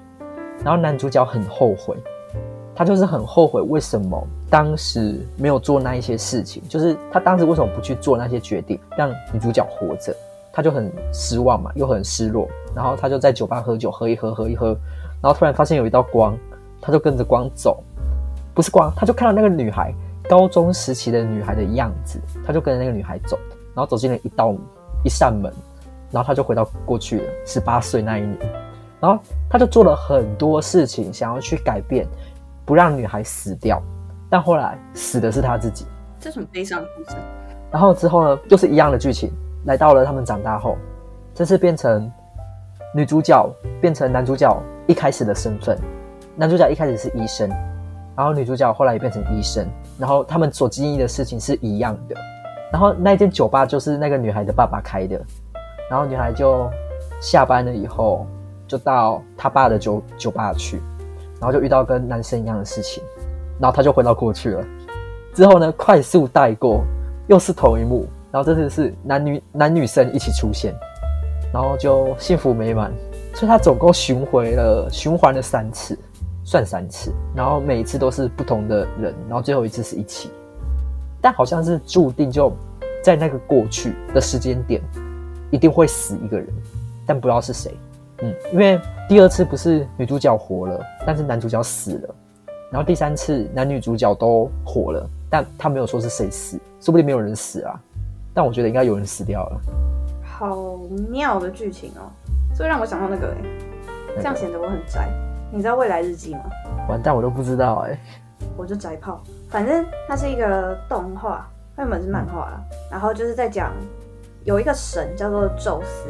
[0.64, 1.96] 然后男主角很后悔，
[2.74, 10.16] 他就是很后悔为什么当时没有做那一些事情，就是他当时为什么不去做那些决定，让女主角活着，
[10.52, 14.68] 他就很失望嘛，又很失落，然后他就在酒吧喝酒，喝一喝，喝一喝，
[15.22, 16.38] 然后突然发现有一道光，
[16.82, 17.84] 他就跟着光走，
[18.54, 19.94] 不是光，他就看到那个女孩，
[20.30, 23.38] 高中时期的女孩的样子，他就跟着那个女孩走，
[23.76, 24.56] 然后走进了一道
[25.04, 25.52] 一扇门，
[26.10, 28.38] 然后他就回到过去了，十八岁那一年，
[29.04, 32.08] 然后他就做了很多事情，想要去改变，
[32.64, 33.84] 不让女孩死掉，
[34.30, 35.86] 但后来死的是他自己。
[36.22, 37.18] 这什么悲伤的故事？
[37.70, 39.30] 然后之后呢，又是一样的剧情，
[39.66, 40.78] 来到了他们长大后，
[41.36, 42.10] 这次变成
[42.96, 43.46] 女主角
[43.82, 45.78] 变成男主角一开始的身份，
[46.38, 47.50] 男主角一开始是医生，
[48.16, 49.68] 然后女主角后来也变成医生，
[50.00, 52.16] 然后他们所经历的事情是一样的，
[52.72, 55.22] 然后那间酒吧就是那个女孩的爸爸开的，
[55.90, 56.72] 然后女孩就
[57.20, 58.26] 下班了以后
[58.74, 60.82] 就到他爸的酒酒吧去，
[61.40, 63.04] 然后就遇到跟男生一样的事情，
[63.60, 64.66] 然后他就回到过去了。
[65.32, 66.84] 之后呢，快速带过，
[67.28, 70.74] 又是同一幕，然后这次是男女男女生一起出现，
[71.54, 72.92] 然后就幸福美满。
[73.36, 75.96] 所以他总共巡回了循环了三次，
[76.44, 80.32] 算三次，然后每一次都是不同的人，然后最后一次是一起，
[81.22, 82.52] 但好像是注定就
[83.04, 84.82] 在那个过去的时间点，
[85.52, 86.48] 一定会死一个人，
[87.06, 87.72] 但不知道是谁。
[88.20, 92.16] 嗯，因为第二次不是女主角活了，但是男主角死了，
[92.72, 95.10] 然后第三次男女主角都活了。
[95.30, 97.80] 但他没有说是谁死，说不定没有人死啊。
[98.36, 99.62] 但我觉得应该有人死掉了。
[100.24, 100.78] 好
[101.10, 102.06] 妙的剧情哦，
[102.56, 103.34] 这让我想到那个，
[104.18, 105.10] 这样显得我很宅。
[105.52, 106.44] 你知道《未来日记》吗？
[106.88, 107.98] 完蛋，我都不知道哎。
[108.56, 112.62] 我就宅炮，反正它是一个动画，原本是漫画啦。
[112.92, 113.72] 然后就是在讲
[114.44, 116.10] 有一个神叫做宙斯，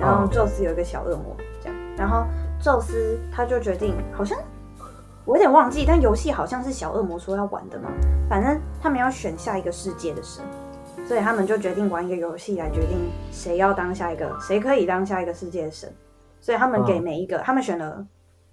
[0.00, 2.24] 然后宙斯有一个小恶魔这样，然后
[2.60, 4.38] 宙斯他就决定好像。
[5.24, 7.90] 我有点忘记，但游戏好像是小恶魔说要玩的嘛。
[8.30, 10.42] 反正他们要选下一个世界的神，
[11.06, 15.94] 所以他们就决定玩一个游戏来决定谁要当下一个，谁可以当下一个世界的神。
[16.40, 18.02] 所以他们给每一个，他们选了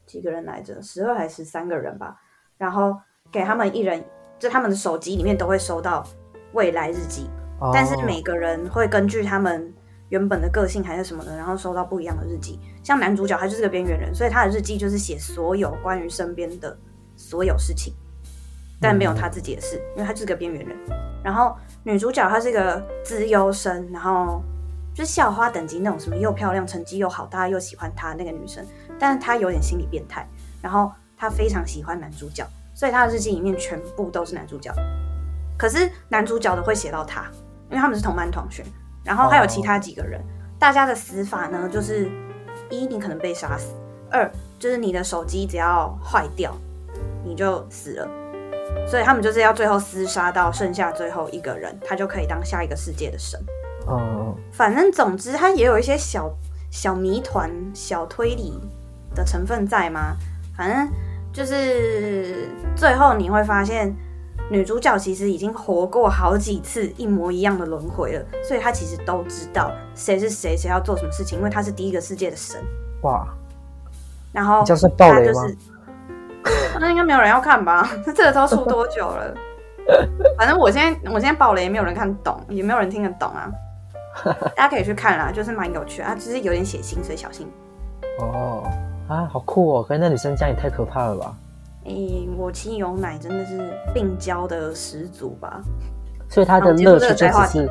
[0.06, 0.82] 几个人来着？
[0.82, 2.18] 十二还是十三个人吧？
[2.58, 2.94] 然后
[3.32, 4.04] 给他们一人，
[4.38, 6.06] 就他们的手机里面都会收到
[6.52, 7.30] 未来日记，
[7.72, 9.74] 但是每个人会根据他们。
[10.16, 12.58] 原本的个性还是什么的，然后收到不一样的日记。
[12.82, 16.78] 像男主角，他就是个边缘人，所以他的日记就是写所有关于身边的
[17.18, 17.94] 所有事情，
[18.80, 20.78] 但没有他自己的事，因为他就是个边缘人。
[21.22, 24.42] 然后女主角她是一个资优生，然后
[24.94, 28.66] 就是校花等级那种，什么又漂亮、成绩又好，大家又喜欢她那个女生。
[28.98, 30.26] 但是她有点心理变态，
[30.62, 34.74] 然后她非常喜欢男主角，所以她的日记里面全部都是男主角。
[35.58, 37.30] 可是男主角的会写到他，
[37.70, 38.64] 因为他们是同班同学。
[39.06, 40.20] 然后还有其他几个人，
[40.58, 42.10] 大家的死法呢，就是
[42.72, 43.72] 一你可能被杀死，
[44.10, 46.52] 二就是你的手机只要坏掉，
[47.24, 48.10] 你就死了。
[48.88, 53.40] 所以他们就是要最后厮杀到剩下最后一个人，他就可以当下一个世界的神。
[53.86, 56.28] 哦，反正总之他也有一些小
[56.72, 58.60] 小谜团、小推理
[59.14, 60.18] 的成分在吗？
[60.58, 60.90] 反正
[61.32, 63.96] 就是最后你会发现。
[64.50, 72.62] 女主角其实已经活过好几次一模一样的轮回了，所以她其实都知道谁是谁，谁要做什么事情，因为她是第一个世界的神。
[73.02, 73.28] 哇！
[74.32, 75.42] 然后就是暴雷吗？
[76.80, 77.90] 那应该没有人要看吧？
[78.06, 79.34] 这个都出多久了？
[80.38, 83.50] 反正我现在我现在暴雷，没有人看懂，也没有人听得懂啊。
[84.56, 87.48] 大家可以去看啦，就是蛮有趣啊，只是有点血腥，所以小心。
[88.20, 88.64] 哦
[89.08, 89.84] 啊，好酷哦！
[89.84, 91.34] 可是那女生家也太可怕了吧？
[91.86, 95.62] 诶，我亲有奶真的是病娇的十足吧？
[96.28, 97.70] 所以他的乐趣就是，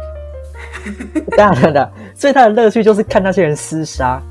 [1.36, 4.22] 当然的，所以他的乐趣就是看那些人厮杀。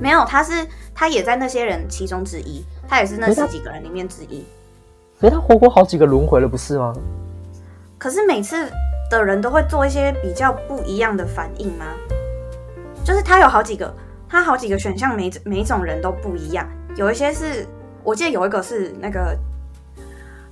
[0.00, 4.44] 没有，他是他也在那些人其中之一，他也是那十几个人里面之一。
[5.20, 6.92] 可是他活过好几个轮回了，不是吗？
[7.98, 8.68] 可是每次
[9.08, 11.86] 的人都会做一些比较不一样的反应吗？
[13.04, 13.94] 就是他有好几个，
[14.28, 17.64] 他好几个选项，每每种人都不一样，有一些是。
[18.04, 19.38] 我记得有一个是那个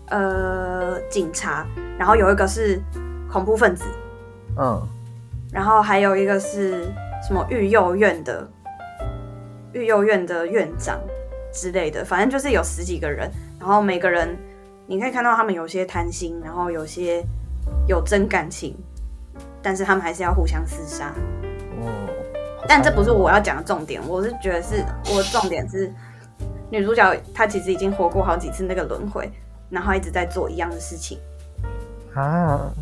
[0.09, 1.67] 呃警察，
[1.99, 2.81] 然后有一个是
[3.31, 3.85] 恐怖分子，
[4.57, 4.81] 嗯，
[5.53, 6.85] 然后还有一个是
[7.27, 8.49] 什么育幼院的
[9.73, 11.01] 育幼院的院长
[11.53, 14.37] 之类的，反正就是有十几个人，然后每个人
[14.87, 17.25] 你可以看到他们有些贪心，然后有些
[17.89, 18.77] 有真感情，
[19.61, 21.13] 但是他们还是要互相厮杀。
[21.81, 22.09] 哦，
[22.69, 25.93] 但这不是我要讲的重点，我是觉得是我重点是。
[26.71, 29.29] 女主角她其实已经活过好几次那个轮回，
[29.69, 31.19] 然后一直在做一样的事情
[32.15, 32.73] 啊，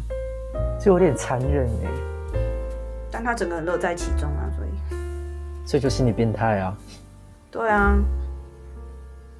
[0.78, 2.38] 就有点残忍哎。
[3.10, 4.68] 但她整个人乐在其中啊，所以
[5.66, 6.76] 所以就心理变态啊。
[7.50, 7.96] 对啊。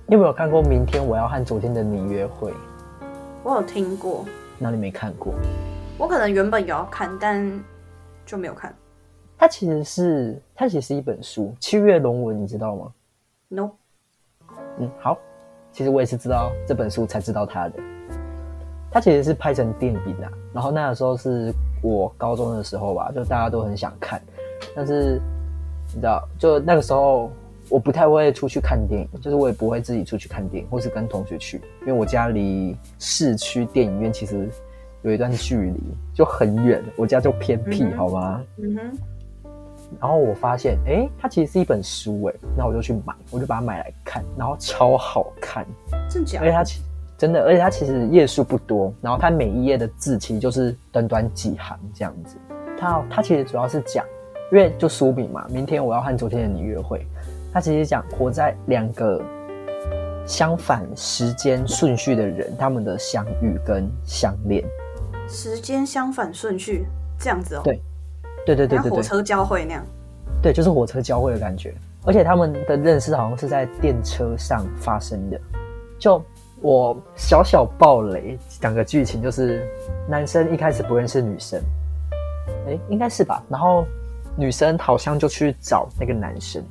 [0.07, 2.51] 你有没有看过《明天我要和昨天的你约会》？
[3.45, 4.25] 我有听过。
[4.57, 5.35] 那你没看过？
[5.99, 7.63] 我可能原本有要看，但
[8.25, 8.75] 就没有看。
[9.37, 12.91] 它其实是它其实是一本书，《七月龙文》，你知道吗
[13.49, 13.73] ？？No，
[14.81, 15.19] 嗯，好。
[15.71, 17.75] 其实我也是知道这本书才知道它的。
[18.91, 24.21] 它其实是拍成电影啊，然后那个时候是我高中的时候吧，就大家都很想看，
[24.75, 25.21] 但是
[25.95, 27.31] 你知道，就那个时候
[27.69, 34.49] 我不太会出去看电影，就是我也不会自己出去看电影，或是跟同学去，因为我家离市区电影院其实
[35.03, 35.79] 有一段距离，
[36.15, 38.43] 就很远，我家就偏僻，嗯哼好吗？
[38.57, 38.99] 嗯哼，
[40.01, 45.67] 然后我发现，哎，它其实是一本书，哎，那我就去买，我就把它买来看，然后超好看，
[46.09, 46.81] 真假而且它其
[47.17, 52.37] 真的，而且它其实页数不多，然后它每一页的字其实就是短短几行这样子。
[52.79, 54.05] 它它其实主要是讲，
[54.53, 57.05] 因为就书名嘛，明天我要和昨天的你约会。
[57.53, 59.21] 它其实讲活在两个
[60.27, 64.63] 相反时间顺序的人，他们的相遇跟相恋。
[65.27, 66.87] 时间相反顺序
[67.19, 67.63] 这样子哦。
[67.65, 67.83] 对
[68.55, 69.85] 对对对对对，火车交汇那样。
[70.41, 71.75] 对，就是火车交汇的感觉。
[72.07, 75.39] 而且他们的认识好像是在电车上发生的。
[75.99, 76.23] 就
[76.63, 79.69] 我小小暴雷讲个剧情，就是
[80.09, 81.61] 男生一开始不认识女生，
[82.67, 83.43] 哎，应该是吧？
[83.51, 83.85] 然后
[84.35, 86.65] 女生好像就去找那个男生，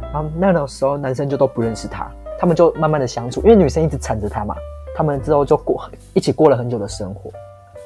[0.00, 4.56] 然后那个时候男生就都不认识他，他们就慢慢的相处，因为女生一直缠着他嘛，
[4.96, 7.30] 他们之后就过一起过了很久的生活。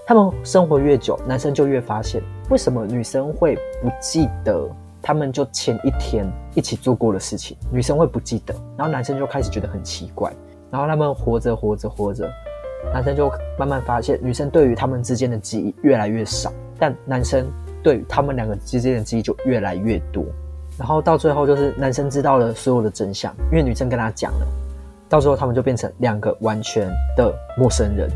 [0.08, 4.64] 他们生活越久，男生就越发现，为什么女生会不记得
[5.02, 10.32] 他们就前一天一起做过的事情，女生会不记得，然后男生就开始觉得很奇怪，
[10.70, 12.30] 然后他们活着活着活着，
[12.94, 17.44] 男生就慢慢发现，女生对于他们之间的记忆越来越少，但男生
[17.82, 20.24] 对于他们两个之间的记忆就越来越多，
[20.78, 24.46] 然后到最后就是男生知道了所有的真相，因为女生跟他讲了，
[25.08, 28.08] 到最后他们就变成两个完全的陌生人。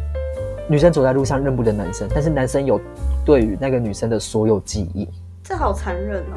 [0.70, 2.80] 女生走在路上认不得男生，但是男生有
[3.24, 5.08] 对于那个女生的所有记忆，
[5.42, 6.36] 这好残忍哦。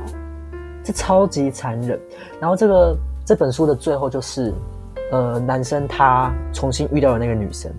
[0.83, 1.99] 这超级残忍。
[2.41, 4.51] 然后这个这本书的最后就是，
[5.11, 7.71] 呃，男生他重新遇到了那个女生，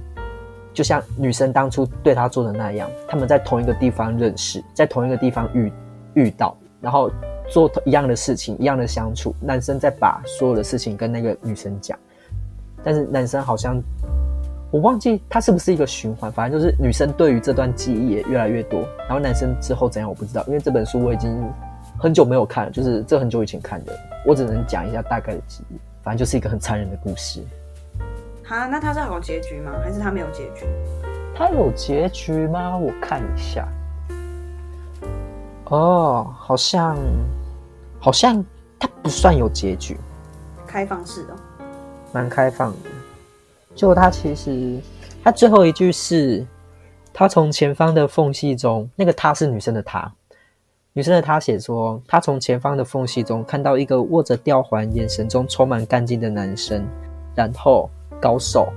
[0.73, 5.73] 就像女生当初对他做的那样，他们在同一个地方认识，在同一个地方遇
[6.15, 7.11] 遇到，然后
[7.51, 9.35] 做一样的事情，一样的相处。
[9.41, 11.99] 男生再把所有的事情跟那个女生讲，
[12.85, 13.83] 但是男生好像。
[14.75, 21.49] 我忘记它是不是一个循环，反正就是女生对于这段记忆也越来越多，然后男生之后怎样我不知道，因为这本书我已经
[21.97, 25.77] 很久没有看了，就是这很久以前看的，我只能讲一下大概的记忆。
[26.03, 27.41] 反正就是一个很残忍的故事。
[28.43, 29.71] 哈，那它是好结局吗？
[29.81, 30.67] 还是它没有结局？
[31.37, 32.77] 它有结局吗？
[32.77, 33.69] 我看一下。
[35.67, 36.99] 哦，好像
[38.01, 38.45] 好像
[38.77, 39.97] 它不算有结局，
[40.67, 41.37] 开放式的。
[42.13, 42.91] 蛮开放的。
[43.75, 44.79] 就他其实，
[45.23, 46.47] 他最后一句是，
[47.13, 50.13] 他从前方的缝隙中，那个他是女生的她，
[50.93, 56.87] 女生的她写说，他从前方的缝隙中看到一个握着吊环、眼神中充满干劲的男生，
[57.35, 58.73] 然后高手，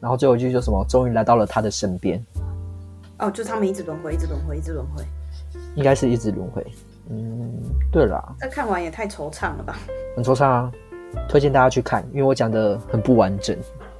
[0.00, 2.24] 然后最后一句就什么，终于来到了他的身边，
[3.18, 5.04] 哦，就他们一直轮回，一直轮回，一直轮回。
[5.76, 6.66] 应该是一直轮回。
[7.10, 7.52] 嗯，
[7.92, 9.78] 对啦，这看完也太惆怅了吧？
[10.16, 10.72] 很惆怅啊，
[11.28, 13.56] 推荐大家去看，因为我讲的很不完整。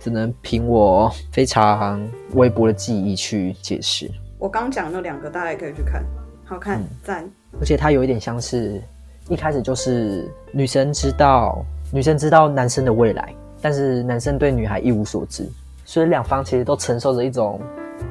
[0.07, 2.01] 只能凭我非常
[2.35, 4.09] 微薄的记忆去解释。
[4.38, 6.05] 我刚讲那两个，大家也可以去看，
[6.45, 8.81] 好看，赞、而且它有一点像是，
[9.29, 11.61] 一开始就是女生知道
[11.92, 15.45] 女生知道男生的未来，但是男生对女孩一无所知，
[15.85, 17.61] 所以两方其实都承受着一种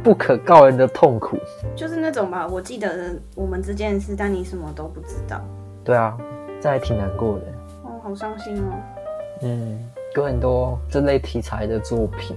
[0.03, 1.37] 不可告人的痛苦。
[1.77, 2.45] 就是那种吧。
[2.45, 5.41] 我记得我们之间的事，但你什么都不知道。
[5.81, 6.17] 对啊，
[6.59, 7.45] 这还挺难过的。
[7.85, 8.75] 哦，好伤心哦。
[9.43, 9.79] 嗯。
[10.21, 12.35] 有很多这类题材的作品，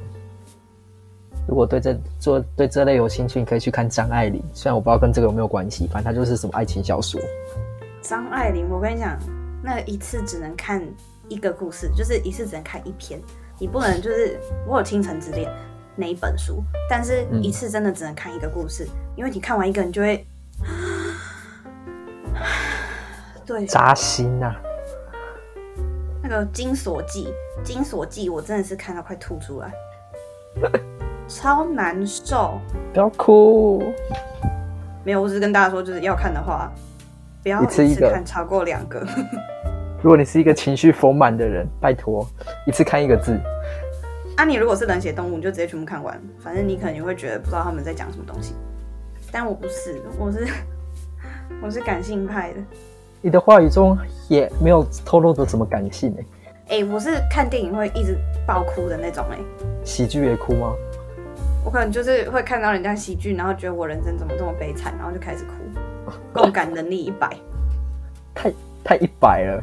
[1.46, 4.42] 如果对这做对这类有兴趣，你可以去看张爱玲。
[4.52, 7.20] 虽然我不知道跟这个有没有关系，反正它就是什么爱情小说。
[8.02, 9.18] 张爱玲，我跟你讲，
[9.62, 10.82] 那一次只能看
[11.28, 13.20] 一个故事，就是一次只能看一篇，
[13.58, 15.48] 你不能就是我有《倾城之恋》
[15.94, 20.26] 那一本书，但是一次真的只能看一个故事，因为你看完一个，你就会
[23.46, 24.62] 对扎心呐、啊。
[26.28, 29.72] 那个《金锁记》，《金锁记》我真的是看到快吐出来，
[31.26, 32.60] 超难受。
[32.92, 33.83] 不要哭。
[35.06, 36.70] 没有，我只是跟大家说，就是要看的话，
[37.42, 39.00] 不要一次看超过两个。
[40.04, 42.29] 如果你是一个情绪丰满的人，拜托
[42.66, 43.40] 一次看一个字。
[44.37, 48.54] 啊，你如果是冷血动物，你就直接全部看完，反正你可能也会觉得不知道他们在讲什么东西。
[49.33, 50.46] 但我不是，我是
[51.62, 52.58] 我是感性派的。
[53.21, 53.98] 你的话语中
[54.29, 56.14] 也没有透露着什么感性
[56.69, 58.16] 哎、哎、我是看电影会一直
[58.46, 59.38] 爆哭的那种哎、
[59.85, 60.73] 喜剧也哭吗？
[61.64, 65.52] 我可能就是会看到人家喜剧，然后觉得我人生怎么这么悲惨，然后就开始哭。
[66.33, 67.29] 共感能力一百，
[68.35, 68.52] 太
[68.83, 69.62] 太一百了，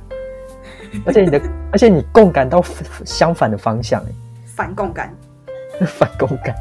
[1.05, 1.41] 而且你的，
[1.71, 2.61] 而且你共感到
[3.03, 4.07] 相反的方向，哎，
[4.45, 5.11] 反共感，
[5.87, 6.53] 反共感。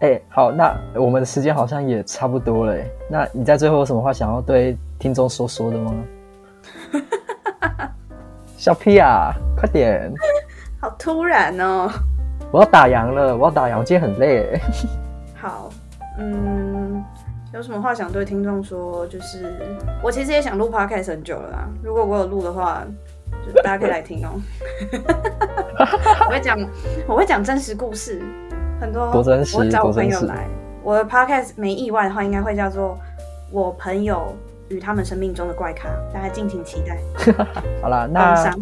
[0.00, 2.76] 哎，好，那我们的时间好像也差不多了，
[3.08, 5.92] 那你在最后有什么话想要对听众说说的吗？
[8.56, 10.10] 小屁啊，快点！
[10.80, 11.90] 好突然哦！
[12.50, 14.58] 我要打烊了，我要打烊，今天很累。
[15.36, 15.68] 好，
[16.18, 17.04] 嗯，
[17.52, 19.06] 有什么话想对听众说？
[19.08, 19.54] 就是
[20.02, 21.68] 我其实也想录 podcast 很久了啦。
[21.82, 22.82] 如果我有录的话，
[23.46, 24.40] 就大家可以来听哦。
[26.24, 26.58] 我会讲，
[27.06, 28.22] 我会讲真实故事。
[28.80, 29.22] 很多我
[29.70, 30.48] 找我朋友来，
[30.82, 32.98] 我的 podcast 没意外的话，应该会叫做
[33.52, 34.34] 我朋友
[34.68, 36.98] 与他们生命中的怪咖，大家敬请期待。
[37.82, 38.54] 好啦，那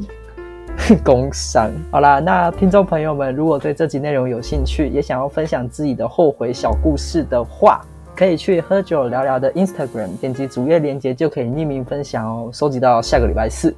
[1.05, 7.81] 工商 好啦，那听众朋友们，如果对这集内容有兴趣，也想要分享自己的后悔小故事的话，
[8.17, 12.51] 可以去喝酒聊聊的 Instagram，点击主页链接就可以匿名分享哦。
[12.53, 13.75] 收集到下个礼拜四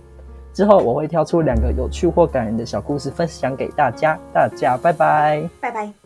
[0.53, 4.19] 之后，我会挑出两个有趣或感人的小故事分享给大家。
[4.33, 6.04] 大家拜拜，拜拜。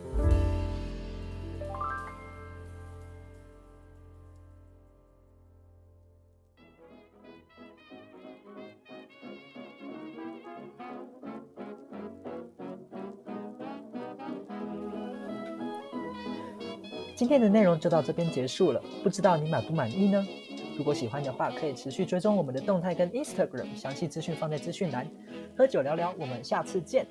[17.29, 20.27] 今天的内容就到这边结束了，不知道你满不满意呢？
[20.75, 25.07] 如果喜欢的话，可以持续追踪我们的动态跟 Instagram，详细资讯放在资讯栏。
[25.55, 27.05] 喝酒聊聊，我们下次见。